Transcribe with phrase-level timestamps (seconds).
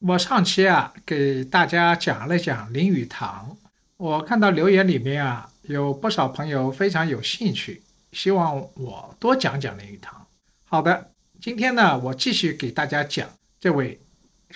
[0.00, 3.56] 我上期啊给大家讲了讲林语堂，
[3.96, 7.82] 我看到留言里面啊有不少朋友非常有兴趣，
[8.12, 10.24] 希望我多讲讲林语堂。
[10.66, 14.00] 好的，今天呢我继续给大家讲这位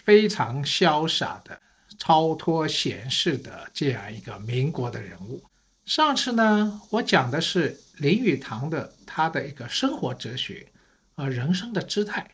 [0.04, 1.60] 非常潇洒的、
[1.98, 5.42] 超脱闲适的这样一个民国的人物。
[5.84, 10.68] 上次呢我讲的是林语堂的他的一个生活哲学
[11.16, 12.30] 和人生的姿态。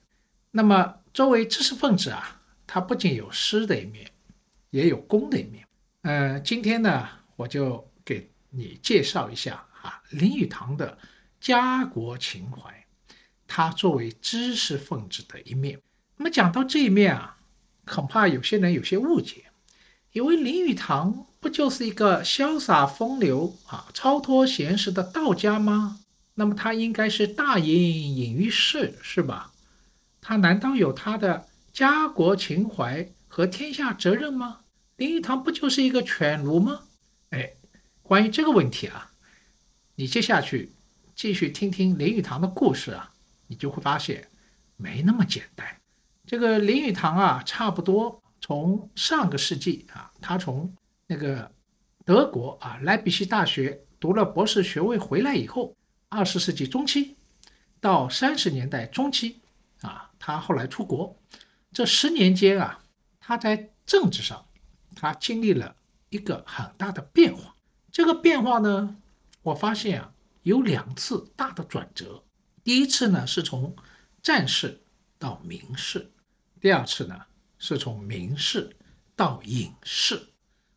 [0.50, 2.34] 那么作为知识分子啊。
[2.68, 4.06] 他不仅有诗的一面，
[4.68, 5.66] 也有功的一面。
[6.02, 10.98] 呃，今天呢，我就给你介绍一下啊，林语堂的
[11.40, 12.84] 家国情怀，
[13.46, 15.80] 他作为知识分子的一面。
[16.18, 17.38] 那么讲到这一面啊，
[17.86, 19.46] 恐怕有些人有些误解，
[20.12, 26.00] 以为林语堂不就是一个潇洒风流啊、超脱闲适的道家吗？
[26.34, 29.52] 那么他应该是大隐隐于世，是吧？
[30.20, 31.47] 他难道有他的？
[31.78, 34.62] 家国情怀和天下责任吗？
[34.96, 36.80] 林语堂不就是一个犬儒吗？
[37.30, 37.52] 哎，
[38.02, 39.12] 关于这个问题啊，
[39.94, 40.72] 你接下去
[41.14, 43.12] 继续听听林语堂的故事啊，
[43.46, 44.26] 你就会发现
[44.76, 45.64] 没那么简单。
[46.26, 50.74] 这个林语堂啊，差不多从上个世纪啊，他从
[51.06, 51.48] 那个
[52.04, 55.76] 德国啊莱比锡大学读了博士学位回来以后，
[56.08, 57.14] 二十世纪中期
[57.80, 59.38] 到三十年代中期
[59.82, 61.14] 啊，他后来出国。
[61.78, 62.82] 这十年间啊，
[63.20, 64.44] 他在政治上，
[64.96, 65.76] 他经历了
[66.08, 67.54] 一个很大的变化。
[67.92, 68.96] 这个变化呢，
[69.42, 70.12] 我发现啊，
[70.42, 72.24] 有两次大的转折。
[72.64, 73.76] 第一次呢，是从
[74.20, 74.80] 战士
[75.20, 76.00] 到名士；
[76.60, 77.26] 第二次呢，
[77.60, 78.74] 是从名士
[79.14, 80.20] 到隐士。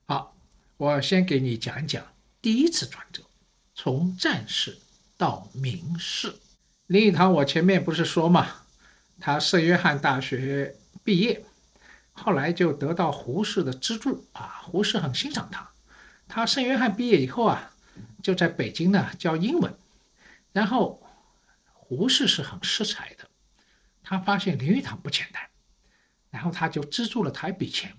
[0.06, 0.36] 好，
[0.78, 2.06] 我先给你讲一讲
[2.44, 3.24] 第一次转折，
[3.74, 4.78] 从战士
[5.18, 6.36] 到名士。
[6.86, 8.48] 林语堂，我前面不是说嘛，
[9.20, 10.76] 他圣约翰大学。
[11.04, 11.44] 毕业，
[12.12, 15.72] 后来就得到胡适的资助啊，胡适很欣赏他。
[16.28, 17.74] 他圣约翰毕业以后啊，
[18.24, 19.76] 就在北京呢教英文。
[20.52, 21.02] 然后
[21.74, 23.30] 胡适是很识才的，
[24.04, 25.42] 他发现林语堂不简单，
[26.30, 27.96] 然后他就资助了他一笔钱，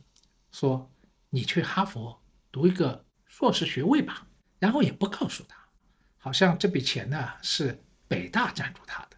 [0.50, 0.90] 说
[1.30, 4.26] 你去哈佛读一个硕士学位吧。
[4.58, 5.56] 然后也不告诉他，
[6.19, 9.11] 好像这笔钱呢是北大赞助他的。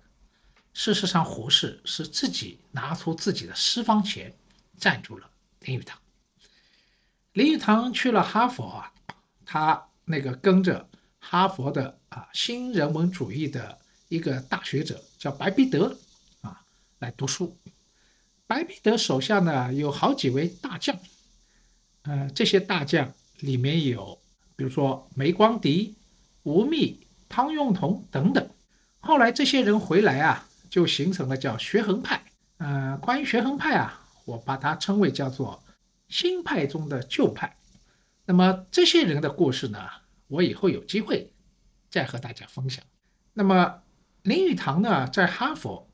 [0.74, 4.34] 事实上，胡适是自己拿出自己的私房钱
[4.76, 5.30] 赞助了
[5.60, 5.96] 林语堂。
[7.32, 8.92] 林语堂去了哈佛啊，
[9.46, 10.88] 他那个跟着
[11.20, 15.96] 哈佛的啊新人文主义的一个大学者叫白彼得
[16.40, 16.60] 啊
[16.98, 17.56] 来读书。
[18.48, 20.98] 白彼得手下呢有好几位大将，
[22.02, 24.18] 呃，这些大将里面有
[24.56, 25.94] 比如说梅光迪、
[26.42, 26.98] 吴宓、
[27.28, 28.50] 汤用彤等等。
[28.98, 30.48] 后来这些人回来啊。
[30.74, 32.20] 就形成了叫学衡派，
[32.56, 35.62] 呃，关于学衡派啊，我把它称为叫做
[36.08, 37.56] 新派中的旧派。
[38.24, 39.78] 那么这些人的故事呢，
[40.26, 41.32] 我以后有机会
[41.88, 42.84] 再和大家分享。
[43.34, 43.82] 那么
[44.22, 45.88] 林语堂呢，在哈佛，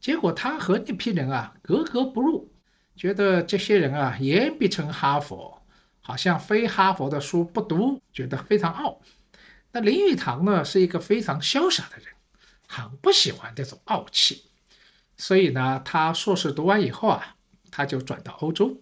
[0.00, 2.52] 结果他和那批人啊格格不入，
[2.96, 5.62] 觉得这些人啊言必称哈佛，
[6.00, 9.00] 好像非哈佛的书不读，觉得非常傲。
[9.70, 12.08] 那林语堂呢，是一个非常潇洒的人。
[12.66, 14.44] 很不喜欢这种傲气，
[15.16, 17.36] 所以呢，他硕士读完以后啊，
[17.70, 18.80] 他就转到欧洲，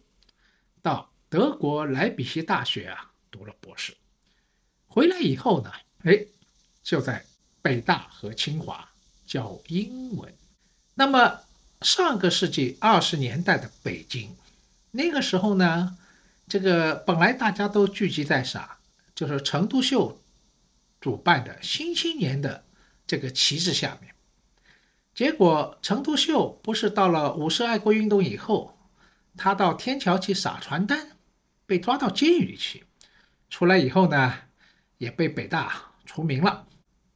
[0.83, 3.95] 到德国莱比锡大学啊读了博士。
[4.87, 5.71] 回来以后呢，
[6.05, 6.27] 哎，
[6.83, 7.25] 就在
[7.61, 8.89] 北大和清华
[9.27, 10.35] 教英文。
[10.95, 11.41] 那么
[11.83, 14.37] 上个世纪二十年代的北京，
[14.93, 15.99] 那个时候呢，
[16.49, 18.79] 这个本来大家都聚集在啥，
[19.15, 20.21] 就是陈独秀
[21.01, 22.64] 主办的新青年的
[23.07, 24.15] 这个旗帜下面。
[25.15, 28.77] 结果陈独秀不是到了五四爱国运动以后，
[29.37, 31.17] 他到天桥去撒传单，
[31.67, 32.85] 被抓到监狱里去，
[33.49, 34.35] 出来以后呢，
[34.99, 36.67] 也被北大除名了。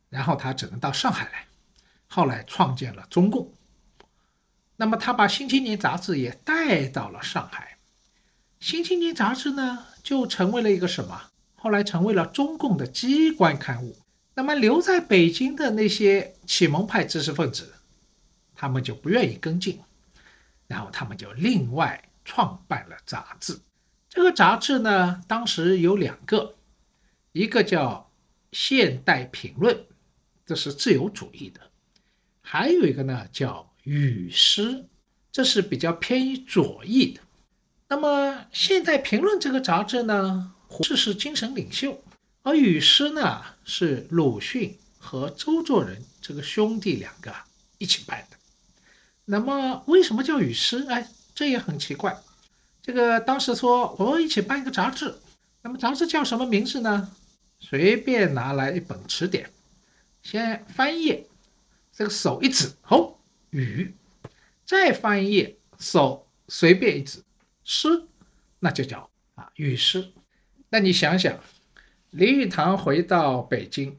[0.09, 1.47] 然后他只能到上海来，
[2.07, 3.53] 后来创建了中共。
[4.77, 7.79] 那么他把《新青年》杂志也带到了上海，
[8.67, 11.31] 《新青年》杂志呢就成为了一个什么？
[11.57, 13.97] 后来成为了中共的机关刊物。
[14.39, 17.75] 那么留在北京的那些启蒙派知识分子，
[18.55, 19.81] 他们就不愿意跟进，
[20.69, 23.59] 然后他们就另外创办了杂志。
[24.09, 26.55] 这个杂志呢，当时有两个，
[27.33, 28.09] 一个叫
[28.57, 29.75] 《现代评论》。
[30.47, 31.61] 这是自由主义的，
[32.41, 34.71] 还有一个呢叫《语诗》，
[35.33, 37.21] 这是比较偏于左翼的。
[37.89, 42.01] 那么《现代评论》这个杂志呢，胡适是精神领袖，
[42.43, 47.35] 而《语诗》呢是鲁迅和周作人这个兄弟两个
[47.79, 48.37] 一起办的。
[49.25, 50.85] 那么为什么叫《语诗》？
[50.89, 52.17] 哎，这也很奇怪。
[52.81, 55.15] 这个当时说我们一起办一个杂志，
[55.63, 57.11] 那么杂志叫什么名字呢？
[57.61, 59.51] 随便拿来一本词典。
[60.23, 61.27] 先翻页，
[61.93, 63.17] 这个手一指，哦，
[63.51, 63.93] 雨；
[64.65, 67.23] 再翻页，手随便一指，
[67.65, 68.05] 诗，
[68.59, 70.11] 那就叫啊雨诗。
[70.71, 71.39] 那你想想，
[72.11, 73.99] 林语堂回到北京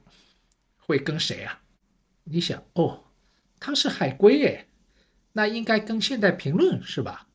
[0.77, 1.61] 会跟谁啊？
[2.23, 3.03] 你想哦，
[3.59, 4.65] 他是海归哎，
[5.33, 7.27] 那应该跟《现代评论》是吧？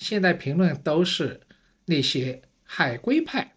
[0.04, 1.40] 《现代评论》都是
[1.86, 3.54] 那些海归派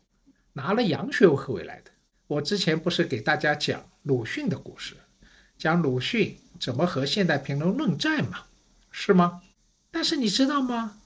[0.53, 1.91] 拿了洋学回来的。
[2.27, 3.85] 我之前不是给大家讲。
[4.03, 4.95] 鲁迅的故事，
[5.59, 8.45] 讲鲁迅怎么和现代评论论战嘛，
[8.89, 9.43] 是吗？
[9.91, 10.97] 但是你知道吗？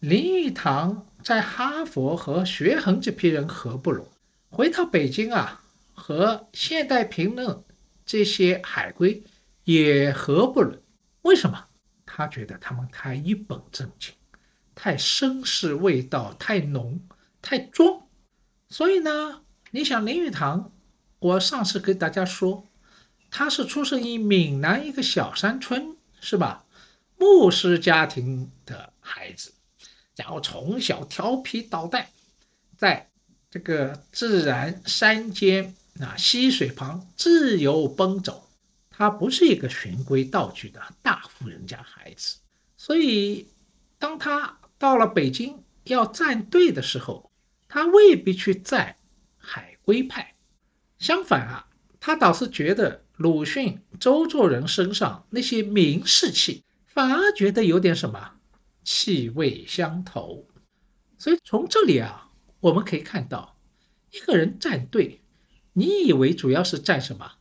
[0.00, 4.08] 林语堂在哈佛和学衡这批人合不拢，
[4.54, 5.64] 回到北京啊，
[5.94, 7.64] 和现代评论
[8.04, 9.24] 这些海归
[9.64, 10.78] 也合不拢。
[11.22, 11.68] 为什么？
[12.04, 14.12] 他觉得他们太一本正经，
[14.74, 17.00] 太绅士味道太浓，
[17.40, 18.06] 太装。
[18.68, 19.40] 所以呢，
[19.70, 20.70] 你想林语堂？
[21.18, 22.66] 我上次跟大家说，
[23.30, 26.66] 他是出生于闽南一个小山村，是吧？
[27.16, 29.54] 牧师家庭的孩子，
[30.14, 32.08] 然后从小调皮捣蛋，
[32.76, 33.08] 在
[33.52, 38.48] 这个自然山间啊溪水旁自由奔走。
[38.88, 42.38] 他不是一个循规蹈矩的大户人家孩子，
[42.76, 43.46] 所以
[43.98, 47.30] 当他到了北京要站队的时候，
[47.68, 48.96] 他未必去站
[49.36, 50.34] 海归派。
[50.98, 51.66] 相反啊，
[52.00, 58.32] 他倒是觉得鲁迅、周作人身上那些名士气，反而觉得有点什么
[58.84, 60.46] 气味相投。
[61.18, 62.30] 所以从这里啊，
[62.62, 63.56] 我们可以看到，
[64.10, 65.20] 一个人站队，
[65.74, 67.34] 你以为主要是站什么？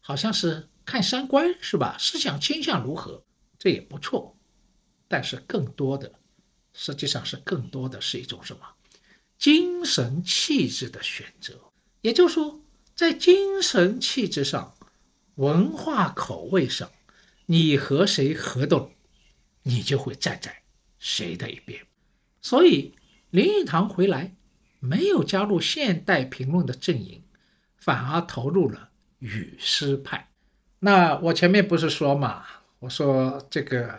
[0.00, 1.96] 好像是看三观是吧？
[1.98, 3.24] 思想倾向如何？
[3.58, 4.38] 这也不错，
[5.08, 6.12] 但是更多的，
[6.72, 8.62] 实际上是更多的是一种什么
[9.36, 11.58] 精神气质的选择。
[12.00, 12.62] 也就是说。
[12.98, 14.74] 在精神气质上、
[15.36, 16.90] 文化口味上，
[17.46, 18.90] 你和谁合得拢，
[19.62, 20.64] 你就会站在
[20.98, 21.86] 谁的一边。
[22.42, 22.96] 所以
[23.30, 24.34] 林语堂回来
[24.80, 27.22] 没有加入现代评论的阵营，
[27.76, 30.28] 反而投入了语诗派。
[30.78, 32.44] 那我前面不是说嘛，
[32.78, 33.98] 我说这个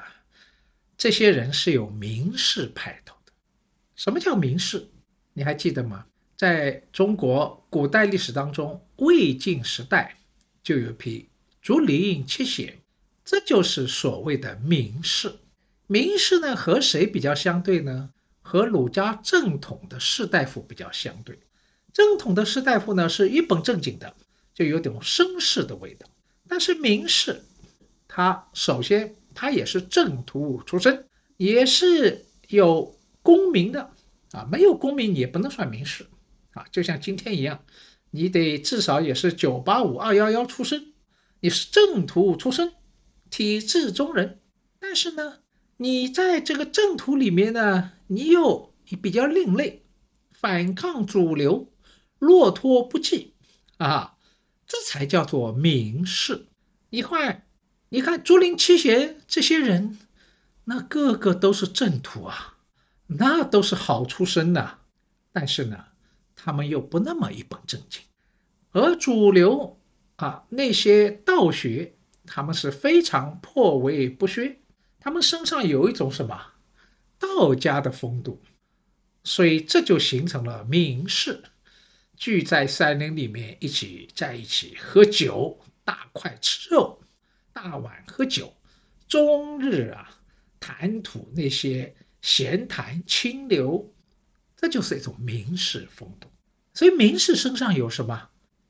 [0.98, 3.34] 这些人是有名士派头的。
[3.96, 4.88] 什么叫名士？
[5.34, 6.06] 你还记得吗？
[6.36, 10.16] 在中国古代历史当中，魏晋时代
[10.64, 11.28] 就有批
[11.62, 12.80] 竹林七贤，
[13.26, 15.34] 这就是所谓的名士。
[15.88, 18.12] 名士呢，和谁比较相对呢？
[18.50, 21.38] 和儒家正统的士大夫比较相对。
[21.94, 24.16] 正统的士大夫呢，是一本正经的，
[24.56, 26.08] 就有点绅士的味道。
[26.48, 27.44] 但是名士，
[28.08, 31.06] 他首先他也是正途出身，
[31.38, 33.92] 也是有功名的
[34.32, 36.08] 啊，没有功名也不能算名士。
[36.56, 37.64] 啊，就像今天一样，
[38.10, 40.94] 你得至少也是九八五二幺幺出身，
[41.40, 42.74] 你是正途出身，
[43.30, 44.40] 体制中人。
[44.80, 45.36] 但是呢，
[45.78, 49.86] 你在这个正途里面呢，你又比较另类，
[50.32, 51.72] 反抗主流，
[52.20, 53.32] 落拓不羁
[53.78, 54.18] 啊，
[54.68, 56.48] 这才叫做名士。
[56.90, 57.48] 你看，
[57.90, 59.98] 你看竹林七贤这些人，
[60.66, 62.58] 那个个都是正途啊，
[63.08, 64.80] 那都是好出身的。
[65.32, 65.86] 但是呢。
[66.42, 68.02] 他们又不那么一本正经，
[68.72, 69.78] 而主流
[70.16, 74.58] 啊，那些道学他们是非常颇为不削，
[75.02, 76.42] 他们身上有一种什么
[77.20, 78.42] 道家的风度，
[79.24, 81.44] 所以这就形成了名士
[82.16, 87.00] 聚在山林里面一起在一起喝酒，大块吃肉，
[87.54, 88.56] 大碗喝酒，
[89.08, 90.10] 终日啊
[90.60, 93.94] 谈吐那些闲谈清流，
[94.56, 96.30] 这就是一种名士风度。
[96.74, 98.30] 所以名士身上有什么？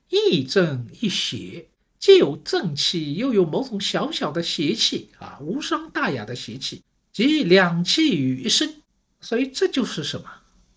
[0.09, 6.81] 亦正亦邪，既有正气，又有某种小小的邪气啊，无伤大雅的邪气，
[7.19, 8.75] 即两气于一身。
[9.19, 10.25] 所以这就是什么？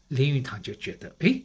[0.08, 1.40] 林语堂就觉得，哎，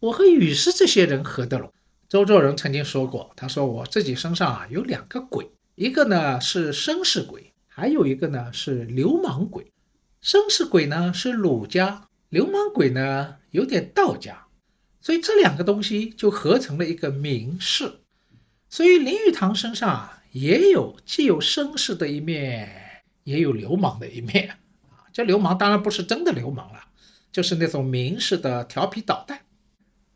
[0.00, 1.70] 我和雨师这些人合得拢。
[2.08, 9.70] 周作人曾经说过，他说我自己身上啊有两个鬼，一个呢是绅士鬼，还有一个呢是流氓鬼。
[10.22, 14.46] 绅士鬼呢是儒家，流氓鬼呢有点道家。
[15.02, 18.00] 所以这两个东西就合成了一个名士，
[18.70, 22.87] 所以林语堂身上啊也有既有绅士的一面，
[23.28, 24.56] 也有流氓的一面啊。
[25.12, 26.80] 这流氓当然不是真的流氓了，
[27.30, 29.40] 就是那种明式的调皮捣蛋。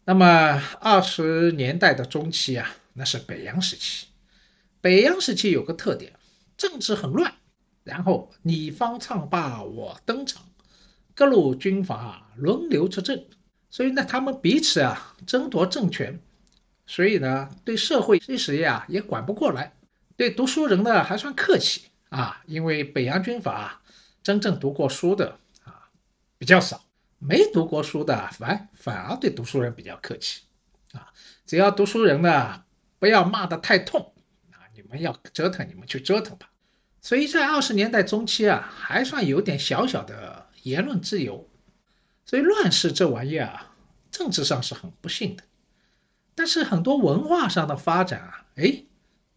[0.04, 4.06] 那么二十年代的中期啊，那是北洋时期。
[4.80, 6.12] 北洋时期有个特点，
[6.56, 7.32] 政治很乱，
[7.84, 10.42] 然后你方唱罢我登场，
[11.14, 13.24] 各路军阀轮流执政。
[13.70, 16.20] 所以呢，他们彼此啊争夺政权，
[16.84, 19.72] 所以呢，对社会意识呀也管不过来，
[20.16, 23.80] 对读书人呢还算客气啊，因为北洋军阀
[24.22, 25.88] 真正读过书的啊
[26.36, 26.84] 比较少，
[27.18, 30.42] 没读过书的反反而对读书人比较客气
[30.92, 31.10] 啊，
[31.46, 32.64] 只要读书人呢
[32.98, 34.12] 不要骂得太痛
[34.50, 36.50] 啊，你们要折腾你们去折腾吧。
[37.00, 41.48] 所以在二十年代中期啊，还算有点小小的言论自由。
[42.26, 43.74] 所以乱世这玩意儿啊，
[44.10, 45.44] 政治上是很不幸的，
[46.34, 48.84] 但是很多文化上的发展啊，哎，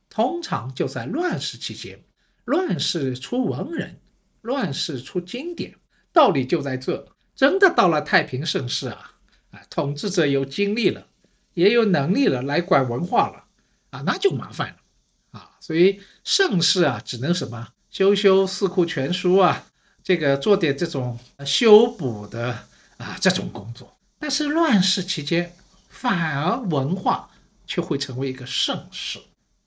[0.09, 2.03] 通常就在乱世期间。
[2.45, 3.99] 乱世出文人，
[4.41, 5.75] 乱世出经典，
[6.13, 7.07] 道理就在这。
[7.35, 9.11] 真的到了太平盛世啊，
[9.51, 11.05] 啊，统治者有精力了，
[11.53, 13.43] 也有能力了来管文化了，
[13.89, 19.67] 啊，那就麻烦了，啊，所以盛世啊，只能什么修修《四库全书》啊，
[20.01, 22.57] 这个做点这种修补的。
[22.97, 25.53] 啊，这种工作，但是乱世期间，
[25.89, 27.29] 反而文化
[27.67, 29.19] 却会成为一个盛世。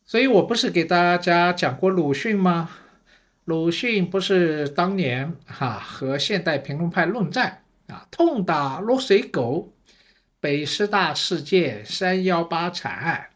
[0.08, 2.70] 所以我不是给大家讲过鲁迅吗？
[3.44, 9.74] 鲁迅不是当年哈和现代评论派论战啊，痛打落水狗，
[10.40, 13.28] 北师大事件、三幺八惨案，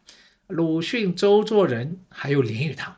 [0.47, 2.95] 鲁迅、周作人还有林语堂，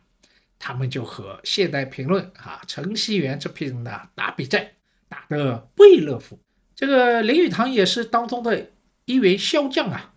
[0.57, 4.67] 他们就和现代评论啊陈锡元这批人呢打比战，
[5.09, 6.39] 打得不亦乐乎。
[6.77, 8.69] 这个林语堂也是当中的
[9.03, 10.13] 一员骁将啊，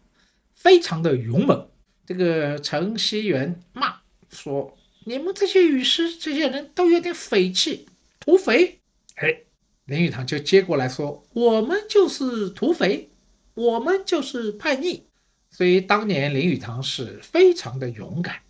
[0.55, 1.69] 非常的勇猛。
[2.09, 4.00] 这个陈锡元骂
[4.31, 7.87] 说：“你们这些语师，这些人都有点匪气，
[8.19, 8.81] 土匪。”
[9.17, 9.43] 哎，
[9.85, 13.11] 林语堂就接过来说：“我们就是土匪，
[13.53, 15.05] 我们就是叛逆。”
[15.53, 18.41] 所以当年林语堂是非常的勇敢，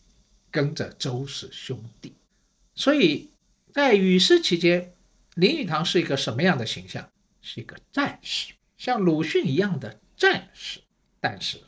[0.52, 2.14] 跟着周氏兄弟。
[2.76, 3.28] 所以
[3.72, 4.94] 在雨师期间，
[5.34, 7.10] 林语堂是一个什么样的形象？
[7.42, 10.78] 是一个战士，像鲁迅一样的战士。
[11.18, 11.58] 但是，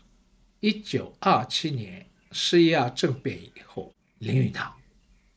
[0.60, 4.74] 一九二七年十一二政变以后，林语堂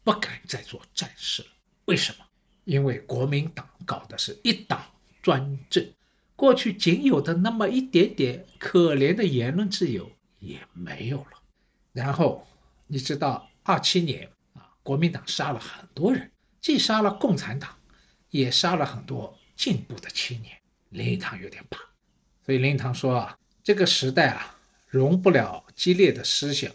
[0.04, 1.48] 不敢再做战士了。
[1.86, 2.26] 为什么？
[2.66, 4.82] 因为国民党搞的是一党
[5.22, 5.86] 专政，
[6.36, 11.42] 过去仅有的那么一点点可怜的言论自由也没有了。
[11.92, 12.46] 然后，
[12.88, 17.78] 你知道二七年啊，国民党杀了很多人，既杀了共产党，
[18.30, 19.38] 也杀了很多。
[19.56, 20.58] 进步的青年，
[20.90, 21.80] 林语堂有点怕，
[22.44, 24.58] 所以林语堂说啊，这个时代啊，
[24.94, 26.72] 容不了激烈的思想，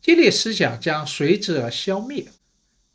[0.00, 2.26] 激烈思想将随之而消灭。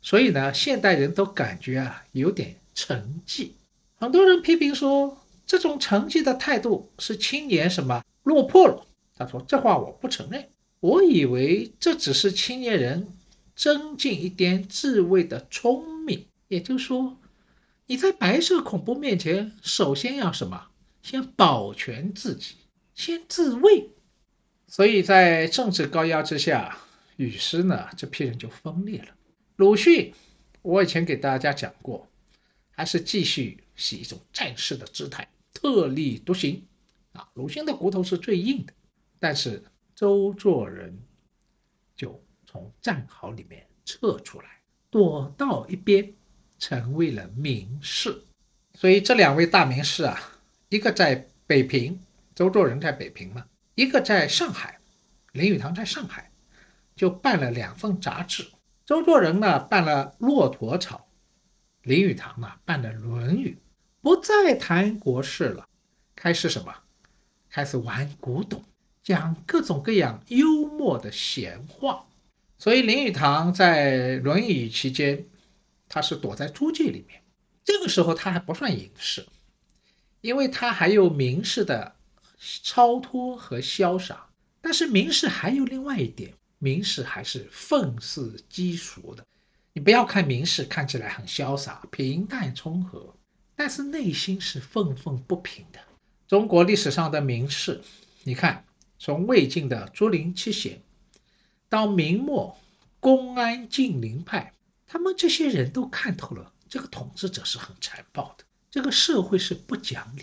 [0.02, 3.50] 所以呢，现代人都感觉啊，有点沉寂。
[3.94, 5.16] 很多人批评说，
[5.46, 8.84] 这种沉寂的态度是青年什么落魄了。
[9.16, 10.48] 他说这话我不承认，
[10.80, 13.06] 我以为这只是青年人
[13.54, 17.16] 增进一点智慧的聪明，也就是说。
[17.86, 20.66] 你在白色恐怖面前，首先要什么？
[21.00, 22.56] 先保全自己，
[22.92, 23.90] 先自卫。
[24.74, 26.76] 所以在政治高压之下，
[27.14, 29.08] 语师呢这批人就分裂了。
[29.54, 30.12] 鲁迅，
[30.62, 32.08] 我以前给大家讲过，
[32.72, 36.60] 还是继续是一种战士的姿态，特立独行
[37.12, 37.28] 啊。
[37.34, 38.72] 鲁迅的骨头是最硬的，
[39.20, 39.62] 但是
[39.94, 40.98] 周作人
[41.94, 44.58] 就从战壕里面撤出来，
[44.90, 46.12] 躲到一边。
[46.56, 48.22] 成为了名士，
[48.72, 50.18] 所以这两位大名士啊，
[50.68, 52.00] 一个在北平，
[52.34, 54.78] 周作人在北平嘛，一个在上海，
[55.32, 56.30] 林语堂在上海，
[56.94, 58.46] 就办了两份杂志。
[58.86, 61.08] 周作人呢办了《骆驼草》，
[61.88, 63.50] 林语堂呢办了《论语》，
[64.00, 65.66] 不再谈国事了，
[66.14, 66.72] 开始什么？
[67.50, 68.62] 开始玩古董，
[69.02, 72.06] 讲各种各样幽默的闲话。
[72.58, 75.26] 所以林语堂在《论语》期间，
[75.88, 77.22] 他是躲在租界里面。
[77.64, 79.26] 这个时候他还不算隐士，
[80.20, 81.93] 因为他还有名士的
[82.62, 84.28] 超脱和潇洒。
[84.60, 89.24] 但是名士还有另外一点，名士还是愤世嫉俗的。
[89.72, 93.14] 你不要看名士看起来很潇洒、平淡从和，
[93.56, 95.80] 但是内心是愤愤不平的。
[96.26, 97.82] 中国历史上的名士，
[98.22, 98.64] 你看，
[98.98, 100.80] 从魏晋的竹林七贤。
[101.68, 102.56] 到明末，
[103.00, 104.52] 公安禁令派，
[104.86, 110.22] 他们这些人都看透了，这个统治者是很残暴的，这个社会是不讲理，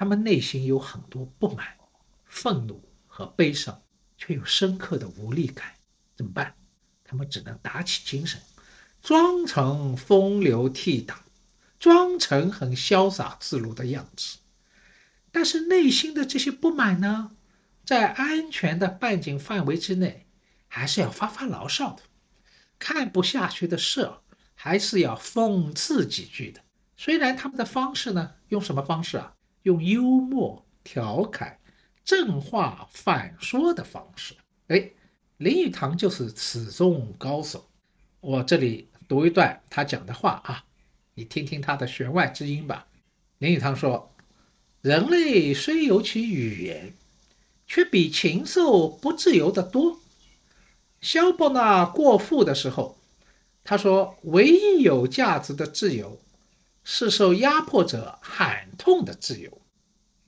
[0.00, 1.76] 他们内心有很多不满、
[2.24, 3.82] 愤怒和悲伤，
[4.16, 5.74] 却有深刻的无力感，
[6.16, 6.54] 怎么办？
[7.04, 8.40] 他们只能打起精神，
[9.02, 11.16] 装成风流倜傥，
[11.78, 14.38] 装成很潇洒自如的样子，
[15.30, 17.32] 但是内心的这些不满呢，
[17.84, 20.26] 在安全的半径范围之内。
[20.66, 22.02] 还是要发发牢骚的，
[22.78, 24.22] 看不下去的事儿，
[24.54, 26.62] 还是要讽刺几句的。
[26.96, 29.34] 虽然他们的方式呢，用什么方式啊？
[29.62, 31.58] 用幽默、调侃、
[32.04, 34.34] 正话反说的方式。
[34.68, 34.90] 哎，
[35.38, 37.66] 林语堂就是此中高手。
[38.20, 40.64] 我这里读一段他讲的话啊，
[41.14, 42.86] 你听听他的弦外之音吧。
[43.38, 44.10] 林语堂说
[44.82, 46.92] ：“人类虽有其语言，
[47.66, 49.98] 却比禽兽不自由得多。”
[51.00, 52.98] 萧伯纳过富的时候，
[53.64, 56.20] 他说：“唯一有价值的自由，
[56.82, 59.60] 是受压迫者喊痛的自由。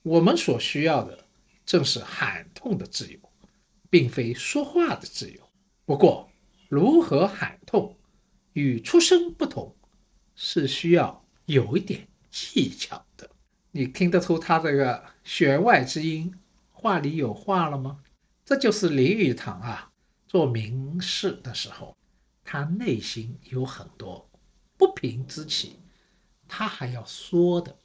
[0.01, 1.25] 我们所需要的，
[1.65, 3.19] 正是喊痛的自由，
[3.89, 5.49] 并非说话的自由。
[5.85, 6.29] 不过，
[6.69, 7.97] 如何喊痛，
[8.53, 9.75] 与出声不同，
[10.35, 13.29] 是需要有一点技巧的。
[13.71, 16.33] 你听得出他这个弦外之音，
[16.71, 17.99] 话里有话了吗？
[18.45, 19.89] 这就是林语堂啊。”
[20.27, 21.95] 做名士的时候，
[22.43, 24.27] 他内心有很多
[24.77, 25.77] 不平之气，
[26.55, 27.75] 他还要说的。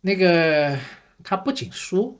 [0.00, 0.78] 那个
[1.22, 2.16] 他不仅说，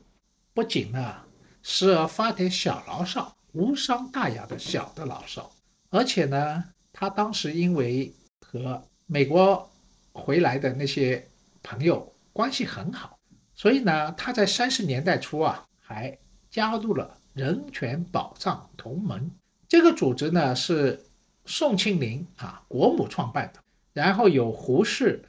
[0.53, 1.15] 不仅呢
[1.63, 5.51] 时而发点小牢骚，无伤大雅的小的牢骚，
[5.89, 9.67] 而且呢，他当时因为和美国
[10.13, 11.27] 回来的那些
[11.63, 13.17] 朋友关系很好，
[13.55, 16.15] 所以呢，他在三十年代初啊，还
[16.51, 19.31] 加入了人权保障同盟。
[19.67, 21.03] 这个组织呢是
[21.45, 23.59] 宋庆龄啊国母创办的，
[23.91, 25.23] 然后有胡适、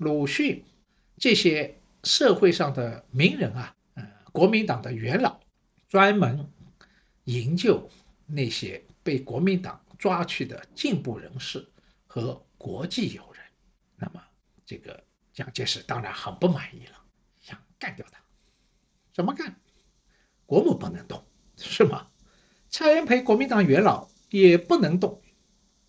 [0.00, 0.64] 鲁迅
[1.18, 5.38] 这些社会上的名人啊，呃，国民党的元老，
[5.90, 6.50] 专门
[7.24, 7.86] 营救
[8.26, 11.68] 那些被国民党抓去的进步人士
[12.06, 13.44] 和国际友人。
[13.96, 14.22] 那么，
[14.64, 16.96] 这个蒋介石当然很不满意了，
[17.38, 18.18] 想干掉他。
[19.12, 19.54] 怎么干？
[20.46, 21.22] 国母不能动，
[21.58, 22.06] 是吗？
[22.70, 25.20] 蔡元培，国民党元老也不能动；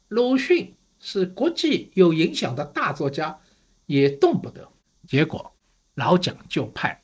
[0.10, 3.40] 鲁迅是国际有影响的大作家，
[3.92, 4.72] 也动不得。
[5.06, 5.54] 结果，
[5.96, 7.04] 老蒋就派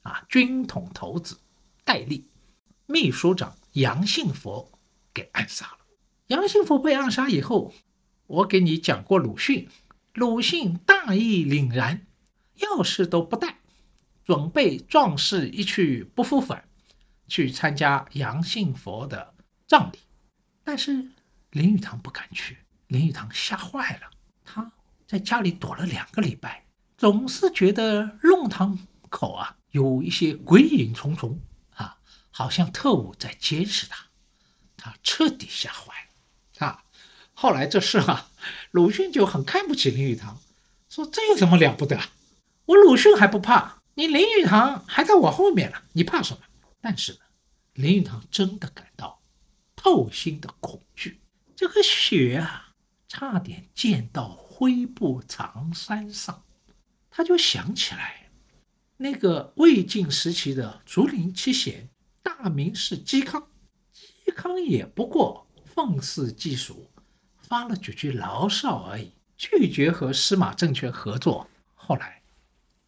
[0.00, 1.38] 啊军统头子
[1.84, 2.26] 戴笠、
[2.86, 4.72] 秘书长杨信佛
[5.12, 5.78] 给暗杀了。
[6.28, 7.74] 杨信佛被暗杀以后，
[8.26, 9.68] 我给你讲过鲁迅，
[10.14, 12.06] 鲁迅大义凛然，
[12.58, 13.58] 钥匙都不带，
[14.24, 16.66] 准备壮士一去不复返。
[17.26, 19.34] 去参加杨信佛的
[19.66, 19.98] 葬礼，
[20.62, 21.10] 但是
[21.50, 22.58] 林语堂不敢去。
[22.86, 24.10] 林语堂吓坏了，
[24.44, 24.70] 他
[25.06, 31.40] 在家里躲了两个礼拜，总是觉得弄堂口啊有一些鬼影重重
[31.74, 31.98] 啊，
[32.30, 34.06] 好像特务在监视他。
[34.76, 35.94] 他彻底吓坏
[36.58, 36.84] 了啊！
[37.32, 38.28] 后来这事啊，
[38.70, 40.38] 鲁迅就很看不起林语堂，
[40.90, 41.98] 说这有什么了不得？
[42.66, 46.40] 我鲁迅还不怕，你林语堂还在我后面呢，你怕什么？
[46.82, 47.18] 但是呢，
[47.72, 49.22] 林语堂真的感到
[49.74, 51.18] 透心的恐惧，
[51.56, 52.74] 这个血啊，
[53.08, 56.44] 差点溅到灰布长衫上。
[57.10, 58.30] 他就想起来，
[58.96, 61.88] 那个魏晋时期的竹林七贤
[62.22, 63.48] 大名士嵇康，
[64.24, 66.88] 嵇康也不过愤世嫉俗，
[67.42, 72.22] 发了几句牢骚而已，拒绝和司马政权合作，后来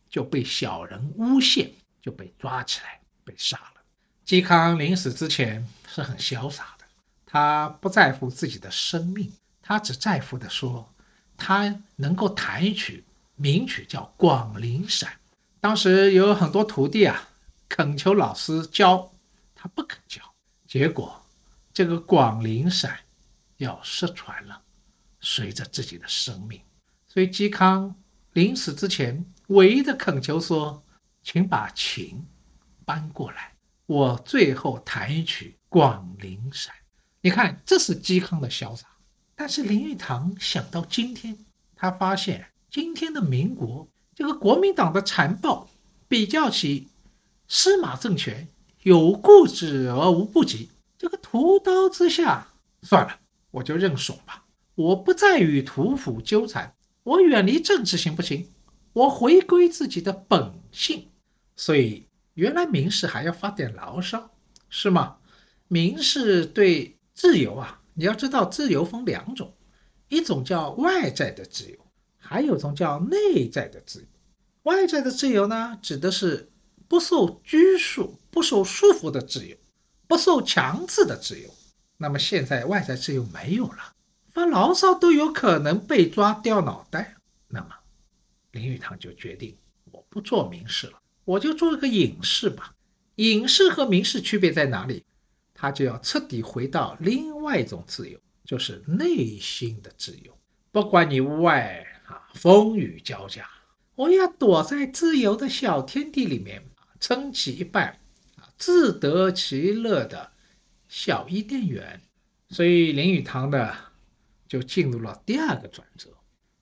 [0.08, 3.82] 就被小人诬陷，就被抓起来，被杀了。
[4.24, 6.84] 嵇康临死之前是很潇洒的，
[7.26, 10.92] 他不在乎自己的生命，他只在乎的说，
[11.36, 15.10] 他能够弹一曲名曲叫《广陵散》。
[15.60, 17.28] 当时有很多徒弟啊，
[17.68, 19.12] 恳求老师教，
[19.54, 20.22] 他不肯教。
[20.66, 21.20] 结果
[21.72, 22.98] 这个广陵散
[23.56, 24.62] 要失传了，
[25.20, 26.60] 随着自己的生命。
[27.06, 27.94] 所以嵇康
[28.32, 30.82] 临死之前唯一的恳求说
[31.22, 32.24] ：“请把琴
[32.84, 33.54] 搬过来，
[33.86, 36.74] 我最后弹一曲《广陵散》。”
[37.22, 38.86] 你看，这是嵇康的潇洒。
[39.38, 41.36] 但是林语堂想到今天，
[41.76, 45.68] 他发现今天的民国，这个国民党的残暴，
[46.08, 46.88] 比较起
[47.46, 48.48] 司马政权，
[48.82, 50.70] 有过之而无不及。
[50.96, 52.48] 这个屠刀之下，
[52.82, 53.20] 算了，
[53.50, 54.42] 我就认怂吧。
[54.74, 58.48] 我不再与屠夫纠缠，我远离政治行不行？
[58.94, 61.08] 我回归自己的本性。
[61.54, 64.30] 所以，原来名士还要发点牢骚，
[64.70, 65.18] 是吗？
[65.68, 67.82] 名士对自由啊。
[67.98, 69.54] 你要知道，自由分两种，
[70.08, 71.78] 一种叫外在的自由，
[72.18, 74.06] 还有一种叫内在的自由。
[74.64, 76.50] 外在的自由呢，指的是
[76.88, 79.56] 不受拘束、不受束缚的自由，
[80.06, 81.48] 不受强制的自由。
[81.96, 83.94] 那么现在外在自由没有了，
[84.34, 87.16] 发牢骚都有可能被抓掉脑袋。
[87.48, 87.68] 那么
[88.50, 89.56] 林语堂就决定，
[89.90, 92.74] 我不做名士了，我就做一个隐士吧。
[93.14, 95.06] 隐士和名士区别在哪里？
[95.58, 100.36] 他就要彻底回到另外一种自由，就是内心的自由。
[100.70, 103.48] 不管你屋外啊风雨交加，
[103.94, 106.62] 我要躲在自由的小天地里面，
[107.00, 107.98] 撑起一半
[108.36, 110.30] 啊自得其乐的
[110.86, 112.02] 小伊甸园。
[112.50, 113.74] 所以林语堂呢，
[114.46, 116.10] 就进入了第二个转折，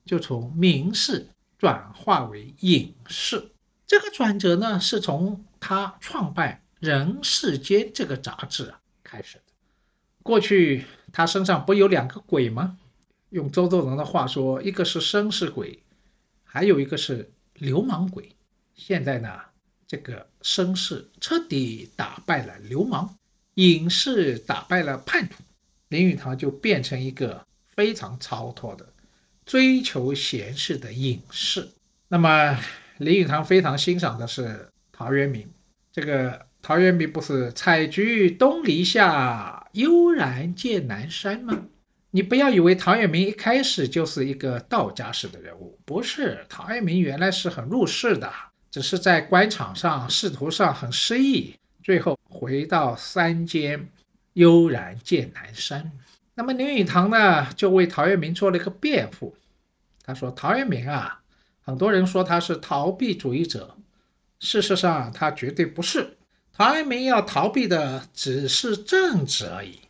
[0.05, 1.27] 就从明士
[1.57, 3.51] 转化为隐士。
[3.85, 8.79] 这个转折呢，是从他创办《人世间》这个杂志啊。
[9.05, 9.53] 开始的，
[10.23, 12.77] 过去他身上不有两个鬼吗？
[13.29, 15.79] 用周作人的话说，一个是绅士鬼，
[16.43, 18.35] 还有一个是流氓鬼。
[18.73, 19.39] 现在呢，
[19.85, 23.15] 这个绅士彻底打败了流氓，
[23.53, 25.43] 隐士打败了叛徒，
[25.89, 28.91] 林语堂就变成一个非常超脱的、
[29.45, 31.69] 追求闲适的隐士。
[32.07, 32.59] 那么，
[32.97, 35.47] 林语堂非常欣赏的是陶渊明，
[35.91, 36.43] 这个。
[36.67, 41.67] 陶渊明不是“采菊东篱下，悠然见南山”吗？
[42.09, 46.43] 你不要以为陶渊明一开始就是一个道家式的人物，不是。
[46.49, 48.33] 陶渊明原来是很入世的，
[48.71, 53.87] 只是在官场上、仕途上很失意，最后回到山间，
[54.33, 55.91] 悠然见南山。
[56.33, 59.35] 那么林语堂呢，就为陶渊明做了一个辩护。
[60.03, 61.21] 他说：“陶渊明啊，
[61.61, 63.77] 很多人说他是逃避主义者，
[64.39, 66.17] 事实上他绝对不是。”
[66.57, 69.81] 陶渊明要逃避的只是政治而已，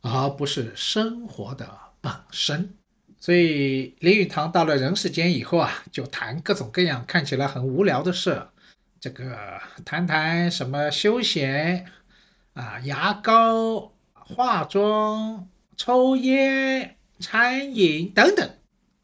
[0.00, 2.74] 而不是生活的本身。
[3.20, 8.42] 所以林语堂到了人世间以后啊，就谈各种各样看起来很无聊的事，
[9.00, 9.38] 这个
[9.84, 11.86] 谈谈什么休闲
[12.54, 18.50] 啊、牙膏、化妆、抽烟、餐饮等等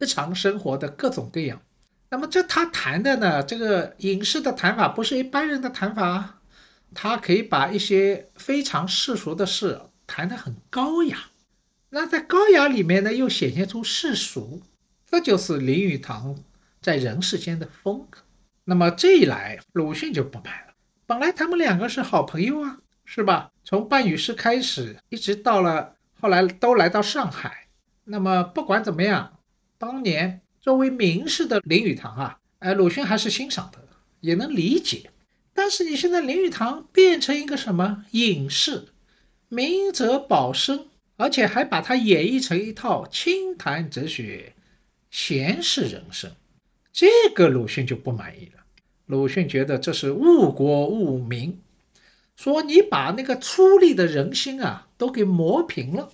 [0.01, 1.63] 日常生活的各种各样。
[2.11, 6.41] 那么这他谈的呢，这个隐士的谈法不是一般人的谈法。
[6.95, 11.19] 他可以把一些非常世俗的事谈得很高雅，
[11.91, 14.63] 那在高雅里面呢，又显现出世俗，
[15.07, 16.37] 这就是林语堂
[16.81, 18.21] 在人世间的风格。
[18.65, 20.75] 那么这一来，鲁迅就不满了。
[21.07, 23.51] 本来他们两个是好朋友啊，是吧？
[23.65, 27.69] 从办语诗开始，一直到了后来都来到上海。
[28.05, 29.39] 那么不管怎么样，
[29.79, 33.79] 当年作为名士的林语堂啊，哎，鲁迅还是欣赏的，
[34.21, 35.11] 也能理解。
[35.55, 38.87] 但是你现在林语堂变成一个什么隐士，
[39.49, 40.87] 明哲保身，
[41.17, 44.53] 而且还把它演绎成一套清谈哲学、
[45.11, 46.33] 闲适人生，
[46.93, 48.65] 这个鲁迅就不满意了。
[49.07, 51.61] 鲁迅觉得这是误国误民，
[52.35, 56.11] 说你把那个粗粝的人心啊都给磨平了。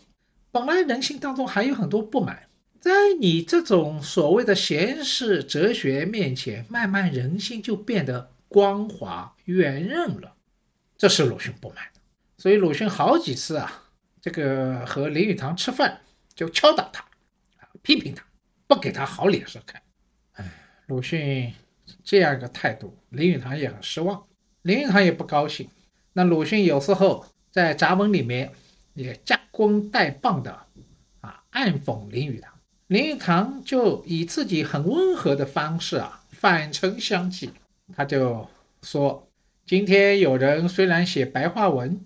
[0.52, 2.48] 本来人心当中还有很多不满，
[2.78, 8.30] 在你这种所谓的闲适哲学面前，慢慢人心就变得。
[8.50, 10.34] 光滑圆润了，
[10.98, 12.00] 这是鲁迅不满的，
[12.36, 13.84] 所以鲁迅好几次啊，
[14.20, 16.00] 这个和林语堂吃饭
[16.34, 17.04] 就敲打他，
[17.60, 18.24] 啊，批评他，
[18.66, 19.80] 不给他好脸色看。
[20.32, 20.52] 哎，
[20.88, 21.54] 鲁迅
[22.02, 24.26] 这样一个态度，林语堂也很失望，
[24.62, 25.68] 林语堂也不高兴。
[26.12, 28.50] 那鲁迅有时候在杂文里面
[28.94, 30.66] 也夹弓带棒的
[31.20, 32.52] 啊，暗讽林语堂，
[32.88, 37.50] 林语堂就以自己很温和的方式啊，反唇相讥。
[37.96, 38.46] 他就
[38.82, 39.28] 说
[39.66, 42.00] ：“今天有人虽然写白话文，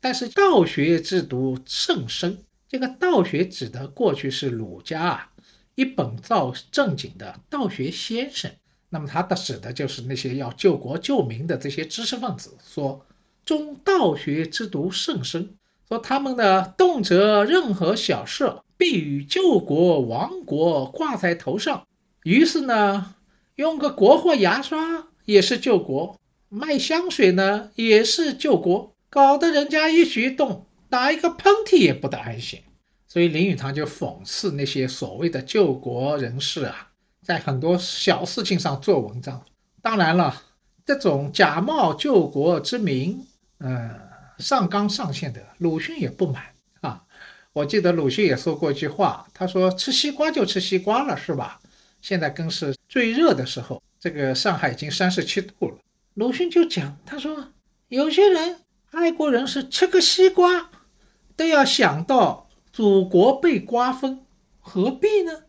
[0.00, 2.38] 但是道学之毒甚深。
[2.68, 5.30] 这个道学指的过去是儒家啊，
[5.74, 8.50] 一本造正经的道学先生。
[8.88, 12.56] 那么他的指的就是那些要救国救民的这些知识分子。
[12.64, 13.04] 说
[13.44, 15.54] 中道学之毒甚深，
[15.88, 21.86] 说他们呢动辄任何小事必与救国亡国挂在头上，
[22.24, 23.14] 于是呢
[23.56, 32.60] 用个国货牙刷也是救国，卖香水呢也是救国，搞得人家一举一动打一个喷嚏也不得安心。
[33.06, 36.90] 所以林语堂就讽刺那些所谓的救国人士啊，
[37.22, 39.44] 在很多小事情上做文章。
[39.80, 40.42] 当然了，
[40.84, 43.26] 这种假冒救国之名，
[43.58, 44.00] 嗯，
[44.38, 46.42] 上纲上线的，鲁迅也不满
[46.80, 47.04] 啊。
[47.52, 51.60] 我记得鲁迅也说过一句话，他说：“吃西瓜就吃西瓜了，是吧？”
[52.02, 55.78] 现在更是最热的时候，这个上海已经三十七度了。
[56.12, 57.54] 鲁迅就讲，他说
[57.88, 60.70] ：“有些人爱国人士吃个西瓜，
[61.34, 64.26] 都要想到。”祖国被瓜分，
[64.60, 65.44] 何必呢？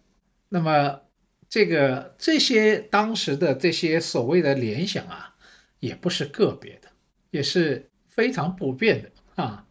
[0.48, 1.02] 那么，
[1.50, 5.36] 这个这些当时的这些所谓的联想啊，
[5.80, 6.88] 也不是个别的，
[7.32, 9.66] 也是非常普遍的啊。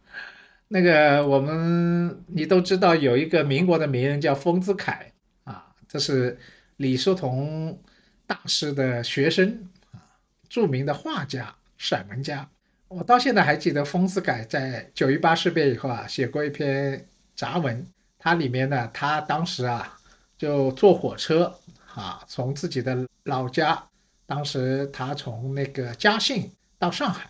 [0.67, 5.13] 那个我们你都知道，有一个民国的名人叫丰子恺
[5.45, 6.37] 啊，这是
[6.75, 7.81] 李叔同
[8.27, 10.01] 大师的学生啊，
[10.49, 12.47] 著名的画家、散文家。
[12.87, 17.07] 我到现在还记得丰子恺在九一八事变以后啊，写过一篇。
[17.37, 17.85] 杂文，
[18.17, 19.99] 它里面呢，他当时啊，
[20.37, 21.53] 就坐火车
[21.93, 23.83] 啊，从自己的老家，
[24.25, 27.29] 当时他从那个嘉兴到上海，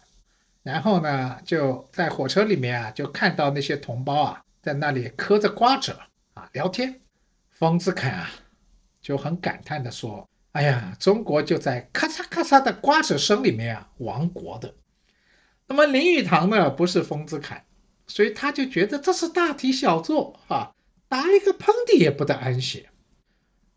[0.62, 5.92] 然后呢，就在火车里面啊，就看到那些同胞啊，在那里嗑着瓜子
[6.36, 7.02] 啊聊天。
[7.50, 8.30] 丰子恺啊，
[9.02, 14.74] 就很感叹的说：“哎呀，中国就在咔嚓咔嚓的瓜子声里面啊亡国的。”
[15.68, 17.62] 那么林语堂呢，不是丰子恺。
[18.08, 20.72] 所以他就觉得这是大题小做啊，
[21.10, 22.88] 打一个喷嚏也不得安息。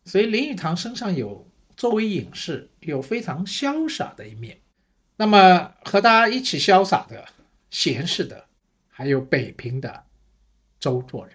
[0.04, 4.60] 所以林语堂身上有作为隐士有非常潇洒的一面。
[5.16, 7.26] 那么和他一起潇洒的
[7.70, 8.44] 闲适的
[8.88, 10.04] 还有北平的
[10.78, 11.34] 周作人。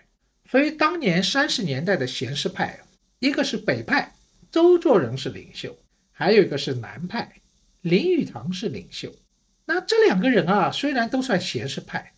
[0.50, 2.80] 所以当年三十年代的闲适派，
[3.20, 4.14] 一个是北派，
[4.54, 5.72] 周作人是领袖；
[6.12, 7.42] 还有一个是南派，
[7.82, 9.12] 林语堂是领袖。
[9.66, 12.14] 那这两个人啊，虽然都算闲适派。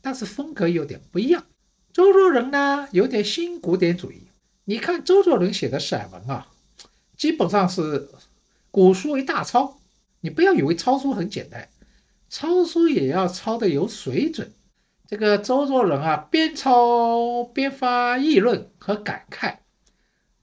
[0.00, 1.44] 但是风格有点不一样。
[1.92, 4.22] 周作人呢，有点新古典主义。
[4.64, 6.48] 你看周作人写的散文啊，
[7.16, 8.08] 基本上是
[8.72, 9.78] 古书一大抄。
[10.20, 11.68] 你不要以为抄书很简单，
[12.28, 14.52] 抄书也要抄的有水准。
[15.06, 19.58] 这个周作人啊，边抄边发议论和感慨，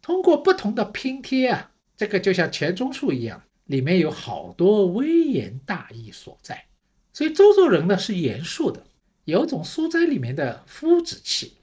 [0.06, 6.64] 通过不同的拼贴啊，这个就像钱钟书一样，里面有好多微言大义所在。
[7.12, 8.86] 所以周作人呢是严肃的。
[9.24, 11.56] 有种书斋里面的夫子气，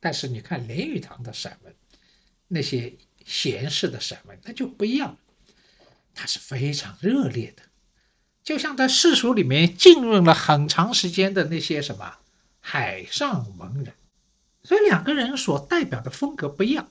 [0.00, 1.72] 但是你看林语堂的散文，
[2.48, 2.92] 那些
[3.24, 5.16] 闲适的散文，那就不一样，
[6.12, 7.62] 他是非常热烈的，
[8.42, 12.16] 就像在世俗里面浸润了很长时间的那些什么
[12.58, 13.94] 海上文人，
[14.64, 16.88] 所以两个人所代表的风格不一样。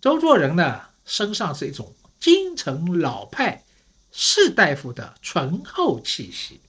[0.00, 3.64] 周作人呢，身上是一种京城老派
[4.12, 6.60] 士大夫的醇厚气息，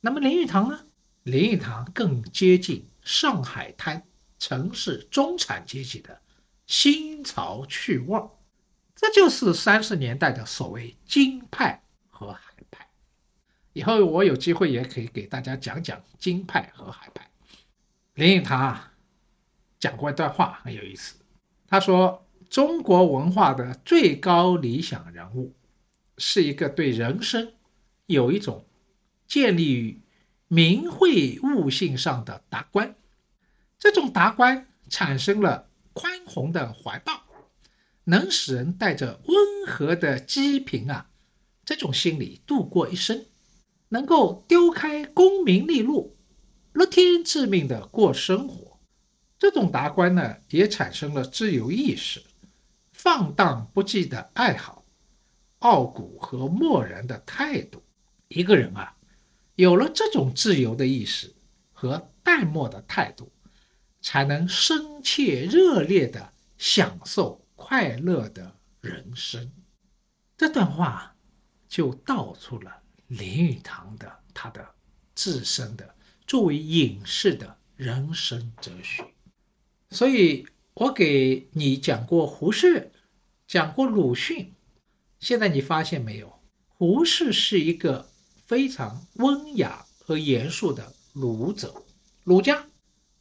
[0.00, 0.80] 那么林语堂呢？
[1.22, 4.02] 林语堂更接近上海滩
[4.38, 6.20] 城市中产阶级的
[6.66, 8.20] 新潮趣味，
[8.96, 12.88] 这就是三十年代的所谓京派和海派。
[13.72, 17.28] 以后我有机会也可以给大家讲讲京派和海派。
[18.14, 18.92] 林语堂啊
[19.78, 21.14] 讲过一段话很有意思，
[21.68, 25.54] 他说：“中国文化的最高理想人物，
[26.18, 27.52] 是一个对人生
[28.06, 28.66] 有一种
[29.26, 30.00] 建立于。”
[30.48, 32.94] 明慧悟性上的达观，
[33.80, 37.20] 这种达观产生了宽宏的怀抱，
[38.04, 41.10] 能使人带着温和的积贫啊，
[41.64, 43.26] 这种心理度过一生，
[43.88, 46.16] 能够丢开功名利禄，
[46.72, 48.78] 乐天知命的过生活。
[49.40, 52.22] 这种达观呢，也产生了自由意识，
[52.96, 54.84] 放荡不羁的爱好，
[55.58, 57.82] 傲骨和漠然的态度。
[58.28, 58.94] 一个人啊。
[59.54, 61.34] 有了这种自由的意识
[61.72, 63.32] 和淡漠的态度，
[64.02, 69.50] 才能深切热烈地享受快乐的人生。
[70.36, 71.16] 这段话
[71.66, 72.70] 就道出了
[73.06, 74.62] 林语堂的他的
[75.14, 75.94] 自身的
[76.26, 79.06] 作为隐士的人生哲学。
[79.88, 80.46] 所以
[80.78, 82.92] 我给你讲过胡适，
[83.46, 84.52] 讲过鲁迅，
[85.18, 86.38] 现在你发现没有？
[86.68, 88.08] 胡适是一个。
[88.44, 91.82] 非常温雅和严肃的儒者，
[92.22, 92.64] 儒家，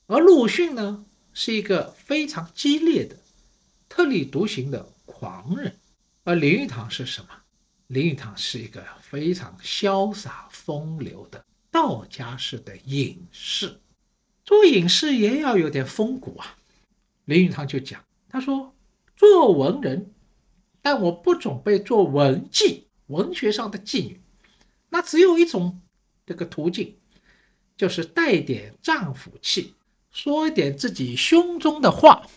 [0.05, 3.17] 而鲁迅呢是一个非常激烈的、
[3.89, 5.75] 特立独行的狂人，
[6.23, 7.29] 而林语堂是什么？
[7.87, 13.79] 林语堂是一个非常潇洒风流的道家式的隐士。
[14.43, 16.55] 做隐士也要有点风骨啊。
[17.25, 18.73] 林语堂就讲，他说
[19.15, 20.13] 做文人，
[20.81, 24.21] 但我不准备做文妓，文学上的妓女，
[24.89, 25.81] 那只有一种
[26.25, 26.95] 这个途径，
[27.75, 29.73] 就是带点丈夫气，
[30.11, 32.27] 说一点自己胸中的话，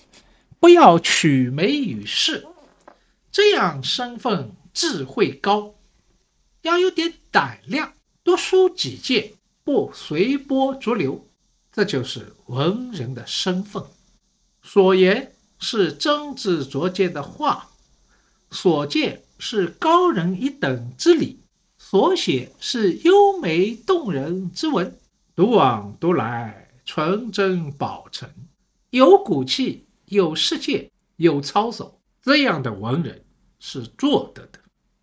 [0.58, 2.46] 不要取眉于世，
[3.30, 5.74] 这样身份智慧高，
[6.62, 9.32] 要有点胆量，多书几件，
[9.64, 11.28] 不随波逐流，
[11.70, 13.82] 这就是文人的身份。
[14.70, 17.70] 所言是真知灼见的话，
[18.50, 21.40] 所见是高人一等之理，
[21.78, 24.94] 所写是优美动人之文。
[25.34, 28.30] 独往独来，纯真保存，
[28.90, 33.24] 有骨气，有世界，有操守，这样的文人
[33.58, 34.58] 是做得的。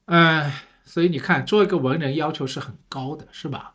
[0.06, 3.73] 哎，所以你看，做一个文人要求是很高的，是吧？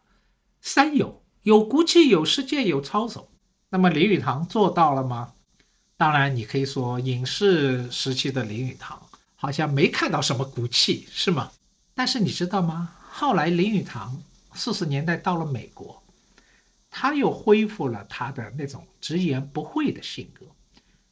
[0.60, 3.28] 三有：有骨气，有世界，有操守。
[3.70, 5.32] 那么林语堂做到了吗？
[6.00, 11.52] 当然，你可以说隐士时期的林语堂好像没看到什么骨气，是吗？
[11.94, 12.96] 但是你知道吗？
[13.10, 14.18] 后来林语堂
[14.54, 16.02] 四十年代到了美国，
[16.90, 20.46] 他又恢复了他的那种直言不讳的性格，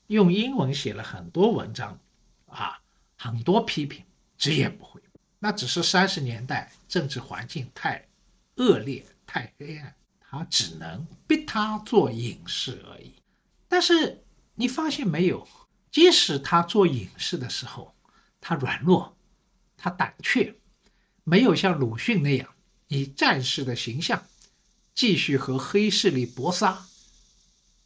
[0.06, 1.98] 用英文写了很多文章，
[2.46, 2.80] 啊，
[3.18, 4.02] 很多批评，
[4.38, 5.02] 直言不讳。
[5.38, 8.02] 那只是三十年代政治环境太
[8.54, 13.12] 恶劣、太黑暗，他只能逼他做隐士而已。
[13.68, 14.18] 但是。
[14.58, 15.46] 你发现没有？
[15.88, 17.94] 即使他做隐士的时候，
[18.40, 19.16] 他软弱，
[19.76, 20.52] 他胆怯，
[21.22, 22.54] 没有像鲁迅那样
[22.88, 24.26] 以战士的形象
[24.96, 26.84] 继续和黑势力搏杀。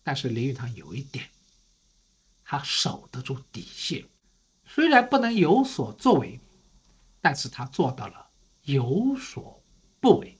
[0.02, 1.28] 但是林语堂有一点，
[2.42, 4.06] 他守得住底线，
[4.66, 6.40] 虽然不能有所作为，
[7.20, 8.30] 但是他做到了
[8.62, 9.62] 有所
[10.00, 10.38] 不为。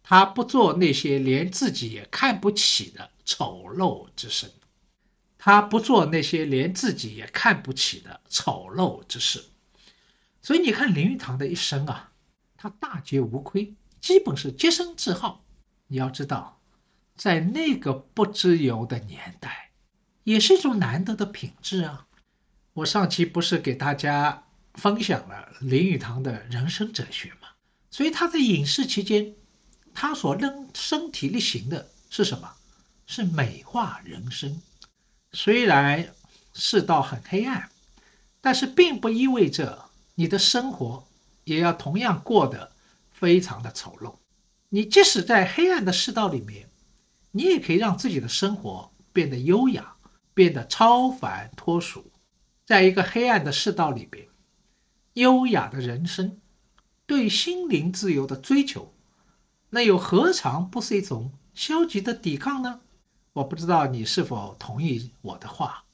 [0.00, 4.52] 他不做那些连自己也看不起的丑陋之事。
[5.44, 9.44] 他不做那些连自己也看不起的丑陋之事，
[10.40, 12.12] 所以你看林语堂的一生啊，
[12.56, 15.44] 他大节无亏，基本是洁身自好。
[15.88, 16.60] 你要知道，
[17.16, 19.72] 在那个不自由的年代，
[20.22, 22.06] 也是一种难得的品质啊。
[22.74, 27.48] 我上期不是给大家分享了林语堂的人生哲学吗？
[27.90, 29.34] 所以他在隐士期间，
[29.92, 32.48] 他所扔身体力行的是什么？
[33.08, 34.62] 是美化人生。
[35.32, 36.14] 虽然
[36.52, 37.70] 世道很黑暗，
[38.40, 41.06] 但是并不意味着你的生活
[41.44, 42.72] 也要同样过得
[43.10, 44.14] 非常的丑陋。
[44.68, 46.68] 你即使在黑暗的世道里面，
[47.30, 49.94] 你也可以让自己的生活变得优雅，
[50.34, 52.10] 变得超凡脱俗。
[52.66, 54.28] 在一个黑暗的世道里边，
[55.14, 56.38] 优雅的人生，
[57.06, 58.94] 对心灵自由的追求，
[59.70, 62.80] 那又何尝不是一种消极的抵抗呢？
[63.32, 65.84] 我不知道你是否同意我的话。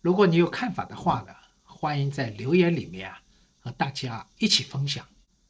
[0.00, 3.20] 如果你有看法的话呢欢迎在留言里面啊
[3.58, 5.06] 和大家一起分享。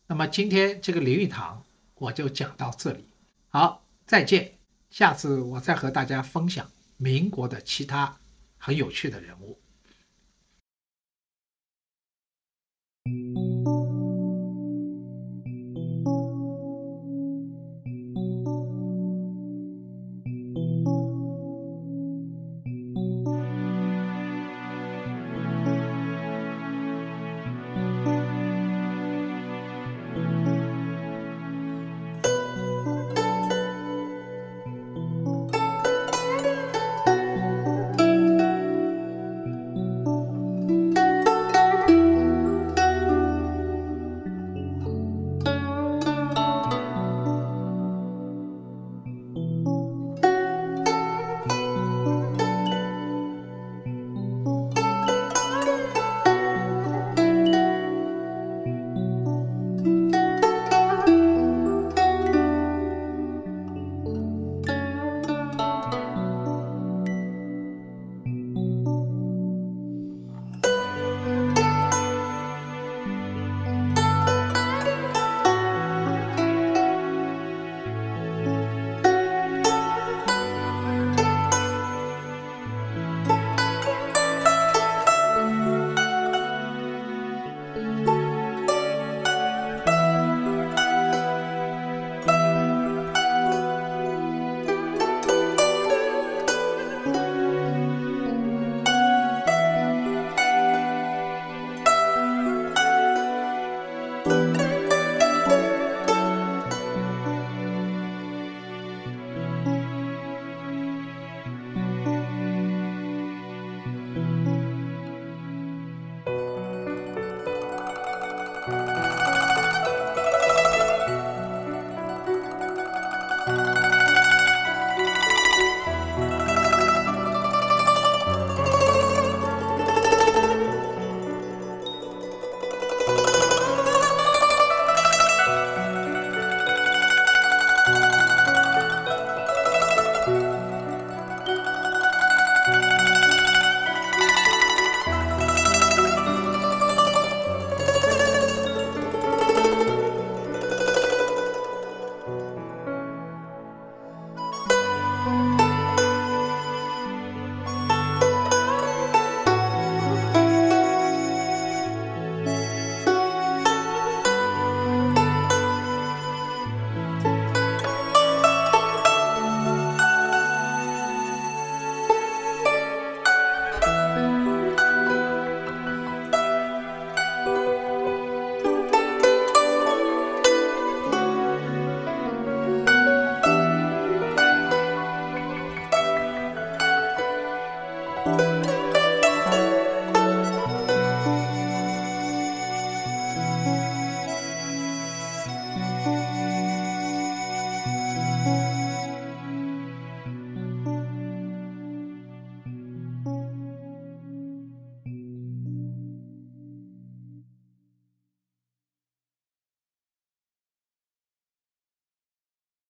[0.07, 1.63] 那么今天这个林语堂
[1.95, 3.05] 我就讲到这里。
[3.49, 4.59] 好再见。
[4.91, 8.19] 下次我再和大家分享民国的其他
[8.57, 9.59] 很有趣的人物。